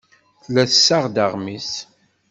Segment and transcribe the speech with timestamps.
[0.43, 1.71] Tella tessaɣ-d aɣmis.